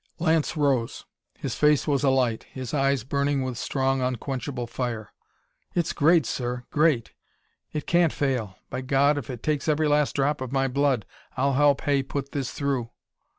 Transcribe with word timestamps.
Lance 0.17 0.57
rose. 0.57 1.05
His 1.37 1.53
face 1.53 1.85
was 1.87 2.03
alight, 2.03 2.45
his 2.45 2.73
eyes 2.73 3.03
burning 3.03 3.43
with 3.43 3.55
strong, 3.55 4.01
unquenchable 4.01 4.65
fire. 4.65 5.13
"It's 5.75 5.93
great, 5.93 6.25
sir, 6.25 6.65
great! 6.71 7.13
It 7.71 7.85
can't 7.85 8.11
fail! 8.11 8.55
By 8.71 8.81
God, 8.81 9.19
if 9.19 9.29
it 9.29 9.43
takes 9.43 9.67
every 9.67 9.87
last 9.87 10.15
drop 10.15 10.41
of 10.41 10.51
my 10.51 10.67
blood, 10.67 11.05
I'll 11.37 11.53
help 11.53 11.81
Hay 11.81 12.01
put 12.01 12.31
this 12.31 12.49
through!" 12.51 12.89